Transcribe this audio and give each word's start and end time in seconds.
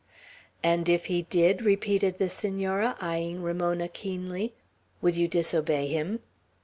"And 0.63 0.89
if 0.89 1.05
he 1.05 1.21
did," 1.29 1.61
repeated 1.61 2.17
the 2.17 2.27
Senora, 2.27 2.95
eyeing 2.99 3.43
Ramona 3.43 3.87
keenly, 3.87 4.55
"would 4.99 5.15
you 5.15 5.27
disobey 5.27 5.89
him?" 5.89 6.21